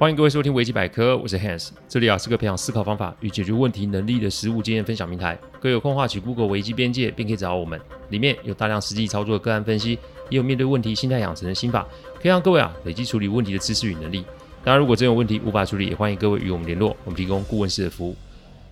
[0.00, 5.38] 欢迎各位收听维基百科，我是 Hans，这里啊是个培养思考方法与解决问题能力的实务经验分享平台。
[5.60, 7.78] 各位有空话，请 Google 维基边界，便可以找我们。
[8.08, 9.98] 里面有大量实际操作的个案分析，
[10.30, 14.24] 也有面对问题心态养成的心法，可以让各位啊累积处理问题的知识与能力。
[14.64, 18.16] 当然，如果真有问题无法处理，也欢迎各位与我们联络，我们提供顾问式的服务。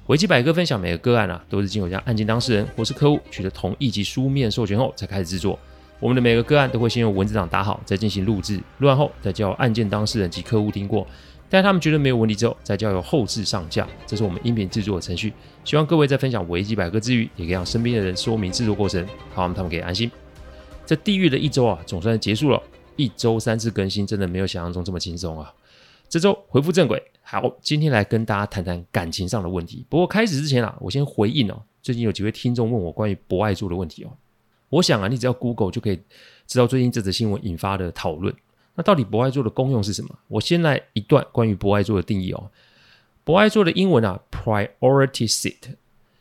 [0.06, 5.58] 维基百科分享每个个案啊，都是经由将案件当事人或是客户取得同意及书面授权后才开始制作。
[6.00, 11.06] 我们的每个个案都会先用文字档打好，再进行录制，录完后再交案件当事人及客户听过，
[11.50, 13.86] 待他们觉得没有问题之后，再交由后制上架。
[14.06, 15.32] 这是我们音频制作的程序。
[15.64, 19.04] 希望各位在分享维基百科之余，也可以让身边的人说明制作过程，
[19.34, 20.10] 好让他们可以安心。
[20.86, 22.62] 这地狱的一周啊，总算结束了。
[22.96, 25.54] 一周三次更新，真的没有想象中这么轻松啊！
[26.08, 29.86] 这周回复正轨，好，今天来跟大家谈谈感情上的问题。
[29.88, 34.10] 不过开始之前啊，我先回应哦，最近有几位听众问我关于博爱座的问题哦。
[34.70, 35.98] 我想啊，你只要 Google 就可以
[36.46, 38.34] 知道最近这则新闻引发的讨论。
[38.74, 40.18] 那到底博爱座的功用是什么？
[40.28, 42.50] 我先来一段关于博爱座的定义哦。
[43.24, 45.74] 博爱座的英文啊，Priority Seat，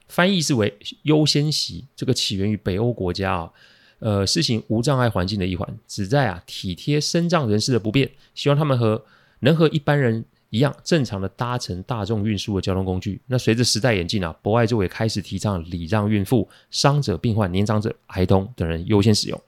[0.07, 1.85] 翻译是为优先席。
[1.95, 3.51] 这个起源于北欧国家啊，
[3.99, 9.05] 呃，实行无障碍环境的一环，旨在啊体贴身障人士的不便，希望他们和
[9.41, 10.25] 能和一般人。
[10.49, 13.19] 一样正常的搭乘大众运输的交通工具。
[13.27, 19.41] 那随着时代演进啊，博爱座也开始提倡礼让孕妇、伤者、病患、年长者、孩童等人优先使用。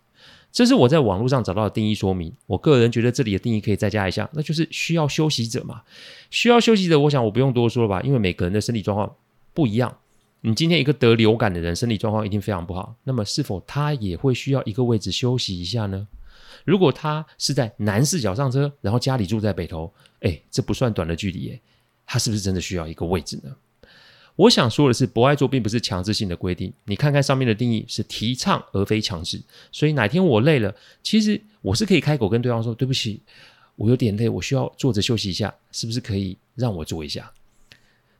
[0.51, 2.33] 这是我在网络上找到的定义说明。
[2.47, 5.81] 我个人觉得这里的定义可以再加一下，那就是需要休息者嘛。
[6.31, 9.15] 需要休息者，我想我不用多说了吧，因为每个人的身体状况
[9.53, 9.95] 不一样。
[10.41, 16.07] 你今天一个得流感的人，身体状况一定非常不好，那么是否他也会需要一个位置休息一下呢？
[16.65, 21.61] 如果他是在南势角上车，然后家里住在北投，哎，这不算短的距离耶，
[22.05, 23.55] 他是不是真的需要一个位置呢？
[24.35, 30.73] 我想说的是，不爱座并不是强制性的规定，你看看上面的定义是提倡而非强制，所以哪天我累了，
[31.03, 33.21] 其实我是可以开口跟对方说，对不起，
[33.75, 37.31] 我有点累，我需要坐着休息一下，是不是可以让我坐一下？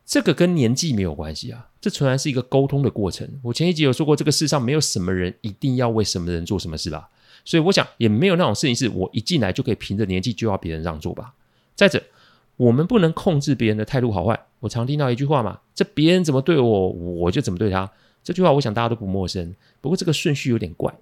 [0.06, 3.30] 这个跟年纪没有关系啊，这纯然是一个沟通的过程。
[3.44, 7.08] 我前一集有说过，这个世上没有什么人一定要为什么人做什么事吧。
[7.50, 11.34] 所以我想也没有那种事情是我一进来就可以凭着年纪就要别人让座吧。
[11.74, 12.00] 再者，
[12.58, 14.40] 我们不能控制别人的态度好坏。
[14.60, 17.90] 我常听到一句话嘛，这别人怎么对我，我就怎么对他。
[18.24, 19.56] 这句话我想大家都不陌生。
[19.82, 20.94] 不过这个顺序有点怪。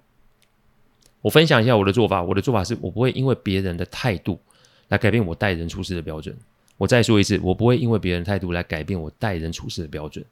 [1.20, 2.22] 我分享一下我的做法。
[2.22, 4.40] 我的做法是我不会因为别人的态度
[4.88, 6.34] 来改变我待人处事的标准。
[6.78, 10.24] 我再说一次，我不会因为别人态度来改变我待人处事的标准。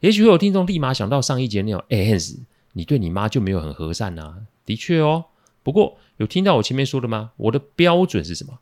[0.00, 2.38] 也许会有听众立马想到上一节那种，哎，Hans，
[2.72, 4.38] 你对你妈就没有很和善啊？
[4.66, 5.26] 的确哦。
[5.62, 7.32] 不过有听到我前面说的吗？
[7.36, 8.58] 我的标准是什么？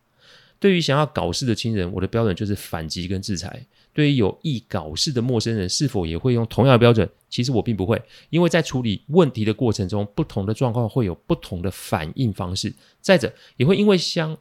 [0.60, 3.64] 对于想要搞事的亲人，我的标准就是反击跟制裁。
[3.92, 7.08] 对于有意搞事的陌生人，是否也会用同样的标准？
[7.28, 8.00] 其实我并不会，
[8.30, 12.72] 因为在处理问题的过程中，不同的状况会有不同的反应方式。
[13.00, 14.36] 再者，也会因为相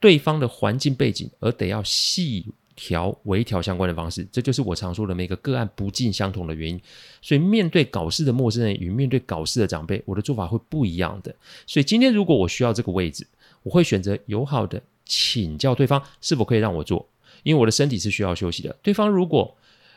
[0.00, 2.46] 对方的环境背景而得要细。
[2.80, 6.80] 调微调相关的方式，这就是我常说的每个个案不尽相同的原因。
[7.20, 11.34] 所以面对搞事的陌生人与面对搞事的长辈，我的做法会不一样的。
[11.66, 13.26] 所以今天如果我需要这个位置，
[13.64, 17.04] 我会选择友好的请教对方是否可以让我坐，
[17.42, 18.76] 因为我的身体是需要休息的。
[18.80, 19.52] 对方如果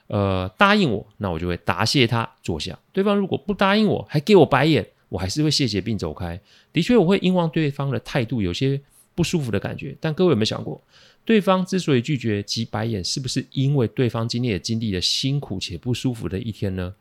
[0.07, 2.77] 呃答应我，那我就会答谢他坐下。
[2.91, 6.41] 对方如果不答应我，还给我白眼，我还是会谢谢并走开。
[6.73, 8.81] 的确，我会因为对方的态度有些
[9.13, 9.95] 不舒服的感觉。
[10.01, 10.81] 但各位有没有想过？
[11.23, 16.95] 对方之所以拒绝及白眼，是不是因为对方今天也经历了辛苦且不舒服的一天呢？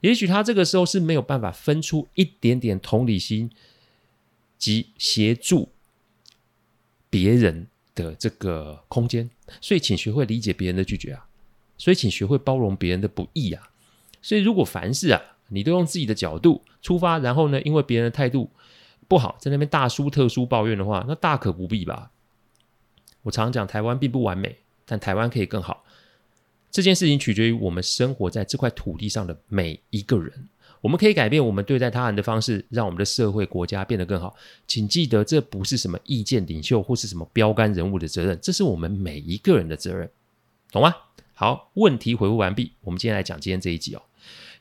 [0.00, 3.50] 也许他这个时候是没有办法分出一点点同理心
[4.58, 5.70] 及协助
[7.10, 9.28] 别人的这个空间，
[9.60, 11.26] 所以请学会理解别人的拒绝啊，
[11.76, 13.70] 所以请学会包容别人的不易啊。
[14.22, 18.50] 所以如果凡事啊，你都用自己的角度出发，然后呢，因为别人的态度
[19.08, 22.10] 不好，在那边大书特书抱怨的话，那大可不必吧。
[23.24, 25.84] 我常讲，台湾并不完美，但台湾可以更好。
[26.70, 30.48] 这件事情取决于我们生活在这块土地上的每一个人。
[30.80, 34.36] 我们可以改变我们对待他人的方式，让我们的社会国家变得更好。
[34.66, 40.10] 请记得，这不是什么意见领袖或是什么标杆人物的责任，这是我们每一个人的责任，
[40.70, 40.94] 懂吗？
[41.32, 42.72] 好，问题回复完毕。
[42.82, 44.02] 我们今天来讲今天这一集哦。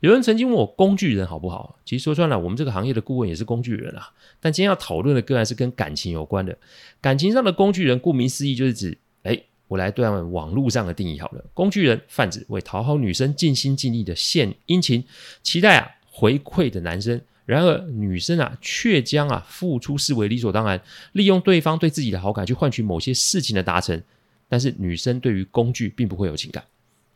[0.04, 1.80] 有人曾经问我工具人好不好？
[1.86, 4.12] 其实说穿了，我们这个行业的顾问也是工具人啊。
[4.42, 6.58] 但今天要讨论的个案是跟感情有关的。
[7.00, 11.46] 感情上的工具人，顾名思义就是指，哎，我来对他们网络上的定义好了。
[11.54, 15.02] 工具人泛指为讨好女生尽心尽力的献殷勤，
[15.42, 17.22] 期待啊回馈的男生。
[17.46, 20.82] 然而女生啊却将啊付出视为理所当然，
[21.14, 24.04] 利用对方对自己的好感去换取某些事情的达成。
[24.50, 26.62] 但是女生对于工具并不会有情感。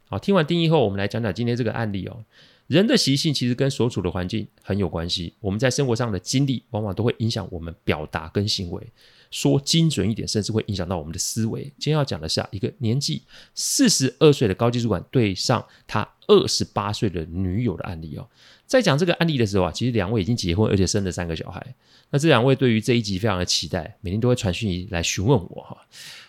[0.07, 2.23] 好，听完定义后，我们来讲讲今天这个案例哦。
[2.67, 5.33] 人的习性其实跟所处的环境很有关系。
[5.39, 8.91] 我们在生活上的经历，往往都会影响我们表达跟行为。
[9.31, 11.63] 说精准一点，甚至会影响到我们的思维。
[11.77, 13.23] 今天要讲的是啊，一个年纪
[13.55, 18.27] 四十二岁的高级主管对上他二十八岁的女友的案例哦。
[18.65, 21.75] 在讲这个案例的时候啊，其实两位已经结婚，而且生了三个小孩。
[22.09, 25.77] 那这两位对于这一集非常的期待，每天都会传讯息来询问我哈。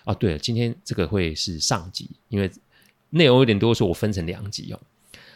[0.04, 2.50] 啊，对了，今天这个会是上集，因为
[3.10, 4.80] 内容有点多，所以我分成两集哦。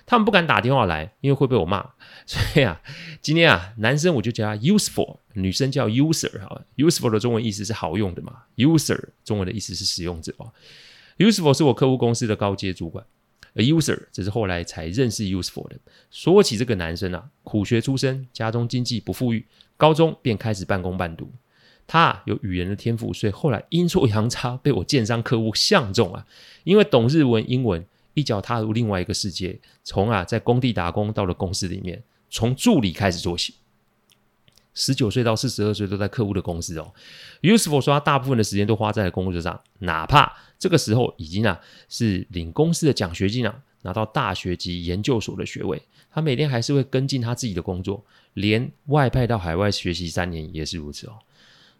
[0.05, 1.91] 他们不敢打电话来，因为会被我骂。
[2.27, 2.81] 所以啊，
[3.21, 6.63] 今天啊，男生我就叫他 useful，女生叫 user 哈。
[6.77, 10.53] useful 的中文意思是好用的嘛，user 中文的意思是使用者哦。
[11.19, 13.05] useful 是我客户公司的高阶主管，
[13.55, 15.77] 而 user 只是后来才认识 useful 的。
[16.11, 19.45] 说起这个男生啊，苦学出身，家中经济不富裕，
[19.77, 21.31] 高中便开始半工半读。
[21.87, 26.25] 他啊，有语言的天赋，所以后来阴错阳差被我建商客户相中啊，
[26.65, 27.85] 因为懂日文、英文。
[28.15, 33.55] 一脚踏入另外一个世界，从啊在工地打工到了公司里面，从助理开始做起。
[34.75, 36.95] 十九岁到四十二岁都在客户的公司哦。
[37.43, 41.61] Useful 说他大部分的时间都花在了工作上，哪怕这个时候已经啊
[41.91, 51.19] 是领公司的奖学金啊，拿到大学及研究所的学位，他每天还是会跟进他自己的工作，连外派到海外学习三年也是如此哦。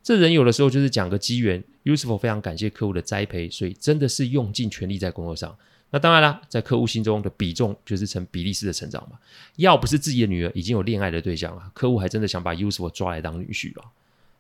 [0.03, 5.57] 这人有的时候就是讲个机缘，Useful 非常感谢客户的栽培，所以真的是用尽全力在工作上。
[5.93, 9.19] 那当然啦，在客户心中的比重就是成比例式的成长嘛。
[9.57, 13.85] 要不是自己的女儿已经有恋爱的对象了，客户还真的想把 Useful 抓来当女婿了。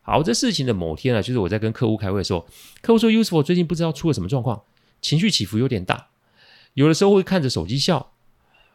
[0.00, 2.48] 好，这事情的某天啊，就是我在跟客户开会的时候，
[2.80, 4.62] 客户说 Useful 最近不知道出了什么状况，
[5.02, 6.08] 情绪起伏有点大，
[6.72, 8.12] 有的时候会看着手机笑，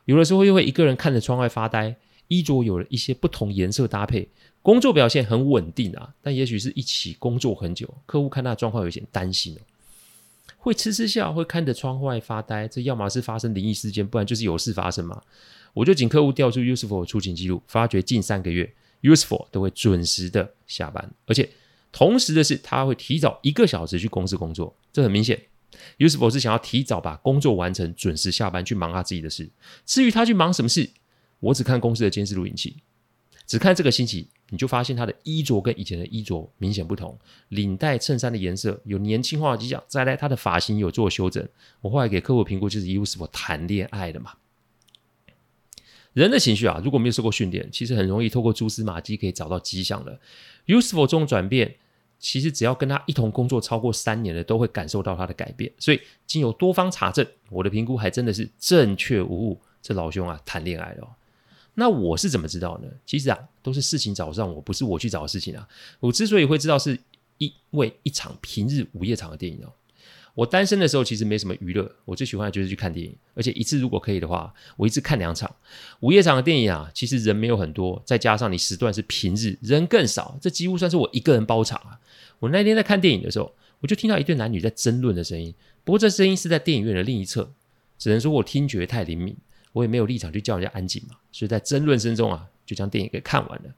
[0.05, 1.95] 有的时候又会一个人看着窗外发呆，
[2.27, 4.29] 衣着有了一些不同颜色搭配，
[4.61, 9.61] 工作表现很稳定啊，但也许是一起工作很久，客户看他的状况有点担心哦。
[10.57, 15.21] 会痴痴笑，会看着窗外发呆，这要么是发生灵异事件，不然就是有事发生嘛。
[15.73, 21.49] 我就请客户调出 Useful 出勤记录，发觉近三个月 Useful 都会准时的下班，而且
[21.91, 24.75] 同时的是，他会提早一个小时去公司工作。
[24.91, 25.39] 这很明显
[25.99, 29.49] ，Useful 是想要提早把工作完成，准时下班去忙他自己的事。
[29.85, 30.89] 至于他去忙什么事，
[31.39, 32.77] 我只看公司的监视录影器。
[33.45, 37.17] 只看这个星期，你就发现他的衣着跟以前的衣着明显不同，
[37.49, 39.83] 领带衬衫的颜色有年轻化的迹象。
[39.87, 41.45] 再来，他的发型有做修整。
[41.81, 44.33] 我后来给客户评估，就是 Useful 谈恋爱的嘛。
[46.13, 50.19] 人的情绪啊，如果没有受过训练，其实很容易透过蛛丝马迹可以找到迹象的。
[50.65, 51.75] Useful 这种转变，
[52.17, 55.71] 其实只要跟他一同工作超过三年的，都会感受到他的改变。
[55.77, 59.61] 所以，经由多方查证，我的评估还真的是正确无误。
[59.81, 61.07] 这老兄啊，谈恋爱了。
[61.79, 62.87] 那我是怎么知道呢？
[63.05, 65.67] 其实啊，都是事情找上我，不是我去找事情啊。
[65.99, 66.99] 我之所以会知道，是
[67.37, 69.71] 因为一场平日午夜场的电影哦。
[70.33, 75.55] 我单身的时候其实没什么娱乐，我最喜欢的就是去看电影，而且一次如果可以的话，我一次看两场。
[75.99, 81.99] 午夜场的电影啊，其实人没有很多，再加上你时段是平日，人更少，这几乎算是我一个人包场啊。
[82.39, 85.53] 我那天在看电影的时候，我就听到一对男女在争论的声音，
[85.83, 87.51] 不过这声音是在电影院的另一侧，
[87.99, 89.37] 只能说我听觉太灵敏。
[89.73, 93.69] 我也没有立场去叫人家安静嘛，所以在争论声中啊，就将电影给看完了。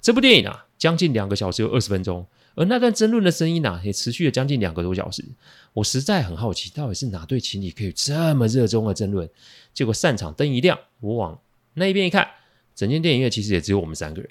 [0.00, 5.24] 这部电影啊，将近两个小时有二十分钟，而那段争论的声音呢、也持续了将近两个多小时。
[5.72, 9.28] 我实在很好奇，到底是哪对情侣可以这么热衷的争论？
[9.74, 11.38] 结果散场灯一亮，我往
[11.74, 12.28] 那一边一看，
[12.74, 14.30] 整间电影院其实也只有我们三个人。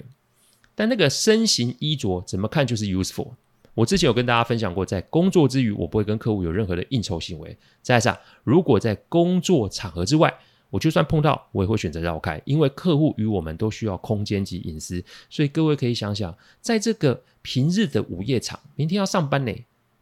[0.74, 3.32] 但那个身形衣着怎么看就是 useful。
[3.74, 7.54] 我之前有跟大家分享过，在工作之余，我不会跟客户有任何的应酬行为。
[7.82, 10.32] 再来是啊，如果在工作场合之外，
[10.70, 15.02] 我就算碰到，我也会选择绕开，因为客户与我们都需要空间及隐私。
[15.30, 19.52] 所以各位可以想想，在这个平日的午夜场，明天要上班呢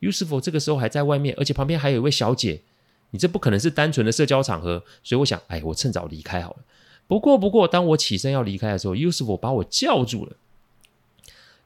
[0.00, 2.60] ，u s f 这个时候还在外面，而且旁边还有一位小姐，
[3.10, 4.82] 你这不可能是单纯的社交场合。
[5.02, 6.56] 所以我想，哎，我趁早离开好了。
[7.06, 10.32] 不过，不过，当我起身要离开的时候 u s f 把我叫住了。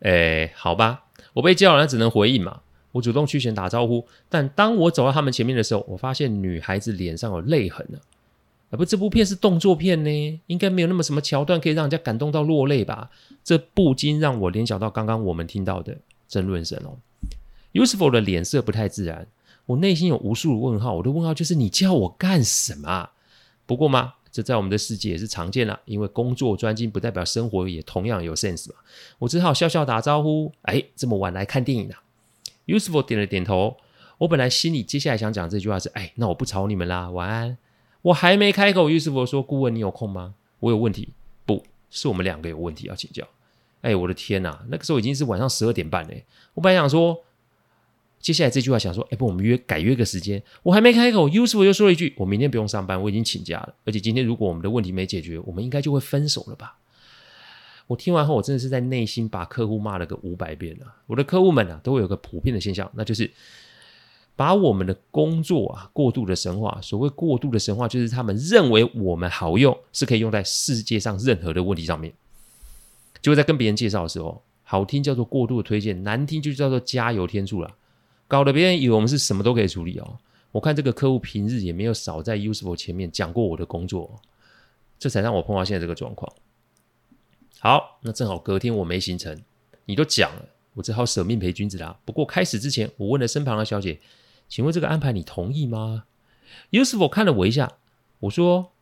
[0.00, 2.62] 哎，好吧，我被叫了，那只能回应嘛。
[2.92, 8.00] 我主动去前打招呼，但当我走到他们前面的时候，我发现女孩子脸上有泪痕了。
[8.76, 13.10] 不，这部片是动作片呢，应该没有那么什么桥段可以让人家感动到落泪吧？
[13.42, 15.96] 这不禁让我联想到刚刚我们听到的
[16.28, 16.98] 争论声哦。
[17.72, 19.26] Useful 的脸色不太自然，
[19.66, 20.96] 我内心有无数的问号。
[20.96, 23.10] 我的问号就是你叫我干什么？
[23.64, 28.74] 不过嘛，这在我们的世界也是常见了，因为工作专精不代表生活也同样有 sense 嘛。
[29.18, 30.52] 我只好笑笑打招呼。
[30.62, 32.02] 哎，这么晚来看电影啊
[32.66, 33.76] ？Useful 点了点头。
[34.18, 37.56] 我本来心里接下来想讲这句话是：哎，那我不吵你们啦，晚安。
[38.08, 40.34] 我还没开口，U 师傅说：“顾问，你有空吗？
[40.60, 41.10] 我有问题，
[41.44, 43.26] 不是我们两个有问题要请教。”
[43.82, 44.64] 哎，我的天哪！
[44.70, 46.24] 那个时候已经是晚上十二点半嘞。
[46.54, 47.22] 我本来想说，
[48.18, 50.42] 接下来这句话想说，哎，不，我们约改约个时间。
[50.62, 53.74] 我还没开口，Yusuf 又说了一句，我明天不用上班，我已经请假了。
[53.84, 56.78] 而且今天如果我们的问题没解决，我们应该就会分手了吧？
[57.88, 60.86] 我听完后，我真的是在内心把客户骂了个五百遍了。
[61.06, 63.30] 我的客户们啊，都会有个普遍的现象，那就是
[64.38, 66.78] 把我们的工作啊过度的神化。
[66.80, 72.14] 所谓过度的神化，就是他们认为我们好用，是可以用在世界上任何的问题上面。
[73.20, 77.74] 就会在跟别人介绍的时候，好听叫做过度的推荐，难听就叫做加油添醋了。
[78.28, 80.18] 搞得别人以为我们是什么都可以处理哦。
[80.52, 84.20] 我看这个客户平日也没有少在 Useful 前面讲过我的工作，
[85.00, 86.32] 这才让我碰到现在这个状况。
[87.58, 89.36] 好，那正好隔天我没行程，
[89.86, 91.98] 你都讲了，我只好舍命陪君子啦。
[92.04, 93.98] 不过开始之前，我问了身旁的小姐，
[94.48, 96.04] 请问这个安排你同意吗
[96.70, 97.72] ？Useful 看了我一下，
[98.20, 98.72] 我说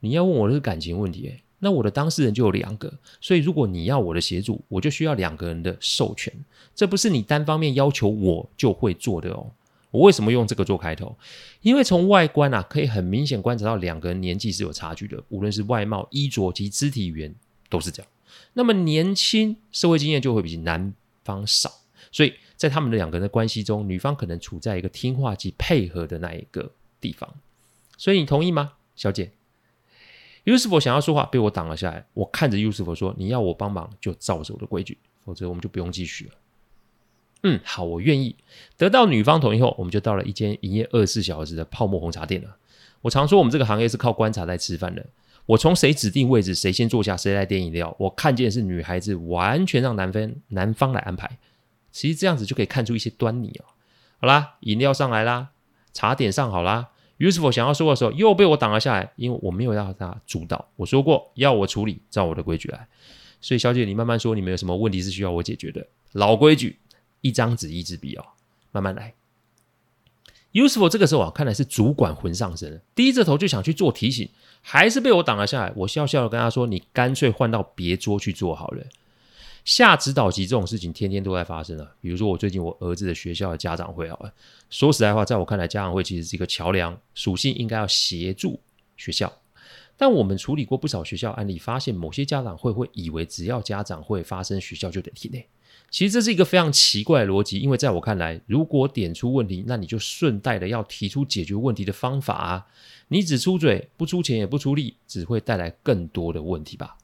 [0.00, 1.42] 你要问我的是感情问题，诶。
[1.58, 6.32] 那我的当事人就有两个，所以如果你要我的协助，我就需要两个人的授权。
[6.74, 9.50] 这不是你单方面要求我就会做的哦。
[9.90, 11.16] 我为什么用这个做开头？
[11.62, 17.34] 因为从外观啊，可以很明显观察到两个人年纪是有差距的，无论是外貌、衣着及肢体语言
[17.70, 18.12] 都是这样。
[18.52, 20.92] 那么年轻，社会经验就会比男
[21.24, 21.72] 方少，
[22.12, 27.28] 所以在他们的两个人的关系中，女方可能处在一个听话及配合的那一个地方。
[27.96, 29.30] 所以你同意吗，小姐
[30.44, 32.06] ？Yusuf 想要说话，被我挡了下来。
[32.14, 36.30] 我看着 Yusuf 说：“你要我帮忙，就照着我的规矩，否则我们就不用继续了。”
[37.42, 38.34] 嗯，好，我愿意。
[38.76, 42.56] 得到女方同意后，我们就到了一间营业二十四小时的泡沫红茶店了。
[43.02, 45.04] 我常说，我们这个行业是靠观察在吃饭的。
[45.44, 51.38] 我从谁指定位置，谁先坐下，谁来点饮料，我看见是女孩子完全让男方男方来安排。
[51.96, 53.64] 其实这样子就可以看出一些端倪哦。
[54.20, 55.48] 好啦，饮料上来啦，
[55.94, 56.90] 茶点上好啦。
[57.18, 60.68] Usful 想要说的时候，又被我挡了下来，因为我没有让他主导。
[60.76, 62.86] 我说过要我处理，照我的规矩来。
[63.40, 65.86] 所以，小姐，你慢慢说，你们有什么问题是需要我解决的？
[66.12, 66.78] 老规矩，
[67.22, 68.26] 一张纸，一支笔哦，
[68.72, 69.14] 慢慢来。
[70.52, 74.28] u s e f u l 这个时候啊，看来是主管魂上身，低着头就想去做提醒，
[74.60, 75.72] 还是被我挡了下来。
[75.76, 78.84] 我笑笑的跟他说：“你干脆换到别桌去做好了。”
[79.66, 84.32] 下指导级这种事情天天都在发生啊，比如说我最近我儿子的学校的家长会好了，
[84.70, 88.60] 说实在话，在我看来，家长会其实是一个桥梁，属性应该要协助
[88.96, 89.40] 学校。
[89.96, 95.48] 但我们处理过不少学校案例，发现某些家长会会以为只要家长会发生，学校就得停内。
[95.90, 102.66] 其实这是一个非常奇怪的逻辑，因为在我看来，如果点出问题，那你就顺带的要提出解决问题的方法啊。
[103.08, 106.96] 你只出嘴不出钱也不出力，只会带来更多的问题吧。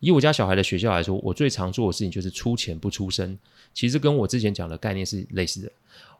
[0.00, 3.38] 以我家小孩的学校来说，我最常做的事情就是出钱不出声。
[3.74, 5.70] 其实跟我之前讲的概念是类似的。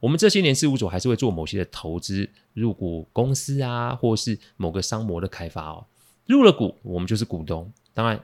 [0.00, 5.86] 我们这些年事务所还是会做某些的投资，入股公司啊，或是某个商模的开发哦。
[6.26, 7.72] 入了股，我们就是股东。
[7.94, 8.22] 当然，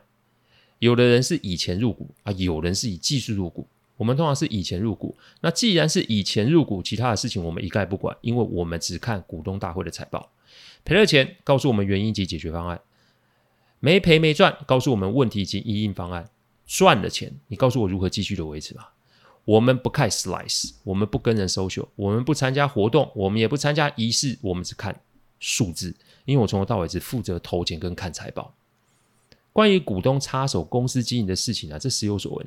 [0.78, 3.66] 有的人是以钱入股啊，有人是以技术入股。
[3.96, 5.16] 我们通常是以钱入股。
[5.40, 10.30] 那既然是以钱入股，其他的事情我们一概不管，因为我们只看股东大会的财报。
[10.84, 12.80] 赔了钱，告诉我们原因及解决方案。
[13.84, 16.24] 没赔没赚，告诉我们问题及应应方案；
[16.66, 18.94] 赚了钱，你告诉我如何继续的维持吧。
[19.44, 24.98] 我们不看 slice，我们不跟人 social，我们不参加活动，我们也不参加仪式，我们只看
[25.38, 25.94] 数字。
[26.24, 28.54] 因为我从头到尾只负责投钱跟看财报。
[29.54, 32.46] 关于股东插手公司经营的事情啊，这时有所闻。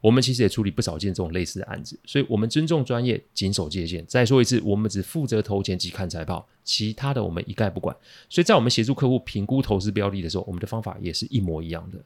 [0.00, 4.04] 我们其实也处理不少件这种类似的案子，所以我们尊重专业，谨守界限。
[4.06, 7.96] 再说一次，我们只负责投钱及看财报，其他的我们一概不管。
[8.28, 11.98] 所以在我们协助客户评估投资标的的时候，我们的方法也是一模一样的。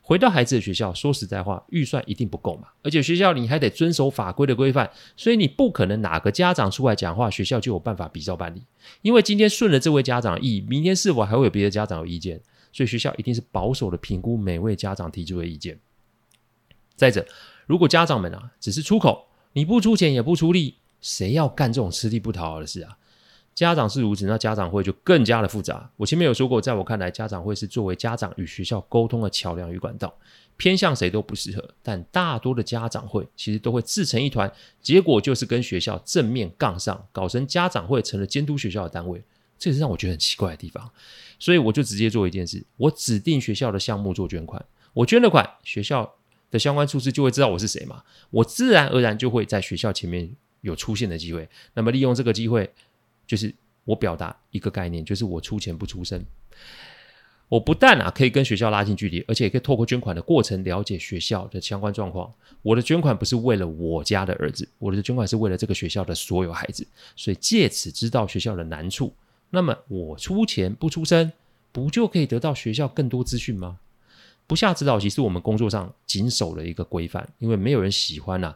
[0.00, 8.62] 回到孩子的学校，说实在话，预算一定不够嘛，而且学校你还得遵守法规的规范，所以你不可能哪个家长出来讲话，学校就有办法比照办理。
[9.02, 12.40] 因为今天顺了这位家长意，明天是否还会有别的家长有意见？
[12.72, 15.78] 所以学校一定是保守的评估每位家长提出的意见。
[16.96, 17.26] 再者，
[17.66, 22.98] 如果家长们啊只是出口，你不出钱也不出力，谁要干这种吃力不讨好的事啊？
[23.52, 25.90] 家长是如此，那家长会就更加的复杂。
[25.96, 30.14] 我前面有说过，在我看来，家长会是作为家长与学校沟通的桥梁与管道，
[30.56, 31.68] 偏向谁都不适合。
[31.82, 34.50] 但大多的家长会其实都会自成一团，
[34.80, 39.22] 结果就是跟学校正面杠上，搞成家长会成了监督学校的单位，
[39.60, 40.90] 这也是让我觉得很奇怪的地方。
[41.38, 44.60] 所以我就直接做一件事，我指定学校的项目做捐款，
[44.92, 46.12] 我捐了款，学校。
[46.52, 50.28] 的相关处室就会知道我是谁嘛，我自然而然就会在学校前面
[50.62, 51.48] 有出现的机会。
[51.74, 52.68] 那么利用这个机会，
[53.24, 56.26] 就是我表达一个概念，就是我出钱不出声。
[57.48, 62.34] 我不但啊可以跟学校拉近距离，而且也可以透过捐款的过程了解学校的相关状况。
[62.62, 69.14] 我的捐款不是为了我家的儿子，我的捐款是为了这个学校的所有孩子，所以借此知道学校的难处。
[69.50, 71.32] 那么我出钱不出声，
[71.72, 73.78] 不就可以得到学校更多资讯吗？
[74.46, 78.54] 不下指导棋是我们工作上谨守的一个规范，因为没有人喜欢呐、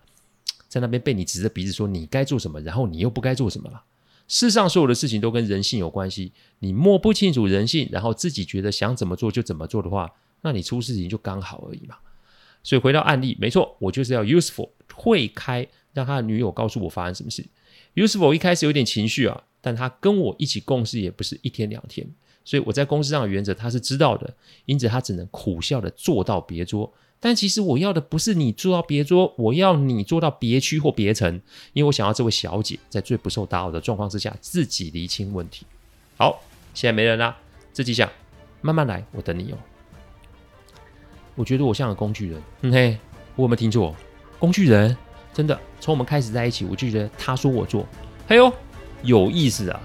[0.69, 3.83] 在那边被你指着鼻子说你该做什么，然后你又不该做什么了。
[4.27, 10.11] 世上所有的事情都跟人性有关系，你摸不清楚人性，然后自己觉得想怎么做就怎么做的话，
[10.41, 11.97] 那你出事情就刚好而已嘛。
[12.63, 17.45] 所以回到案例，没错，我就是要 useful 会开，让他的女友告诉我发生什么事。
[17.95, 22.07] useful 一开始有点情绪啊，但他跟我一起共事也不是一天两天，
[22.45, 24.35] 所以我在公司上的原则他是知道的，
[24.67, 26.93] 因此他只能苦笑的坐到别桌。
[27.19, 31.41] 但其实我要的不是你坐到别桌，我要你坐到别区或别层，
[31.73, 35.65] 因为我想要这位小姐在最不受打扰的状况之下自己厘清问题。
[36.19, 36.43] 好，
[36.75, 37.35] 现在没人啦，
[37.73, 38.07] 自己想，
[38.61, 39.57] 慢慢来，我等你哦。
[41.35, 42.99] 我觉得我像个工具人，嗯嘿，
[43.37, 43.97] 我有没有听错？
[44.39, 44.95] 工具人，
[45.33, 47.87] 真的，从我们开始在一起，我就觉得他说我做，
[48.29, 48.53] 嘿呦，
[49.05, 49.81] 有意思啊！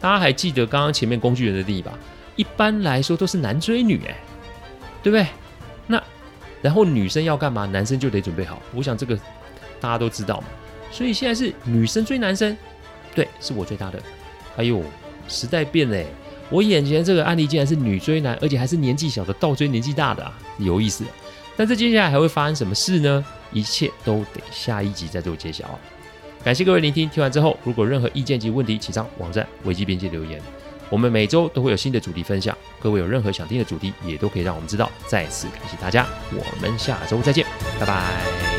[0.00, 1.96] 大家还记得刚刚前面工具人的定义吧？
[2.34, 4.16] 一般来说都是男追女，哎，
[5.02, 5.26] 对不对？
[5.86, 6.02] 那。
[6.60, 8.62] 然后女生要干嘛，男生就得准备好。
[8.72, 9.16] 我想这个
[9.80, 10.46] 大家都知道嘛。
[10.90, 12.56] 所以现在是女生追男生，
[13.14, 14.00] 对，是我追她的。
[14.56, 14.82] 哎呦，
[15.28, 16.04] 时代变了，
[16.50, 21.04] 我眼前这个案例竟然是女追男，而且还是年纪小的倒追年纪大的啊，有意思。
[21.56, 23.24] 但这接下来还会发生什么事呢？
[23.52, 25.78] 一切都得下一集再做揭晓啊。
[26.44, 30.40] 感谢各位聆听，听完之后如果任何意见及问题，请上网站维基编辑留言。
[30.90, 34.90] 我们每周都会有新的主题分享，各位有任何想听的主题，也都可以让我们知道。
[35.06, 37.46] 再次感谢大家，我们下周再见，
[37.80, 38.51] 拜拜。